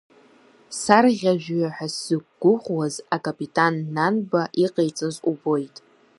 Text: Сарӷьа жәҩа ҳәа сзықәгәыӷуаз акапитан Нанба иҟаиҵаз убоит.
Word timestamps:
Сарӷьа 0.81 1.33
жәҩа 1.43 1.69
ҳәа 1.75 1.87
сзықәгәыӷуаз 1.93 2.95
акапитан 3.15 3.75
Нанба 3.95 4.41
иҟаиҵаз 4.65 5.15
убоит. 5.31 5.75